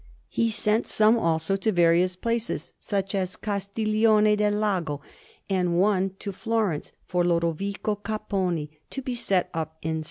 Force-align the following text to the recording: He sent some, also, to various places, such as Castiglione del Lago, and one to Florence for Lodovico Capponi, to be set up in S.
He 0.29 0.49
sent 0.49 0.87
some, 0.87 1.19
also, 1.19 1.55
to 1.57 1.71
various 1.71 2.15
places, 2.15 2.73
such 2.79 3.13
as 3.13 3.35
Castiglione 3.35 4.35
del 4.35 4.53
Lago, 4.53 5.01
and 5.47 5.79
one 5.79 6.15
to 6.17 6.31
Florence 6.31 6.91
for 7.07 7.23
Lodovico 7.23 7.97
Capponi, 7.97 8.71
to 8.89 9.03
be 9.03 9.13
set 9.13 9.51
up 9.53 9.77
in 9.83 9.97
S. 9.97 9.99